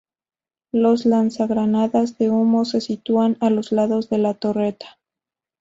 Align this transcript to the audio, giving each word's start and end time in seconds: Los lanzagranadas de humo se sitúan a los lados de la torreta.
Los 0.71 1.05
lanzagranadas 1.05 2.17
de 2.17 2.31
humo 2.31 2.65
se 2.65 2.81
sitúan 2.81 3.37
a 3.39 3.51
los 3.51 3.71
lados 3.71 4.09
de 4.09 4.17
la 4.17 4.33
torreta. 4.33 4.97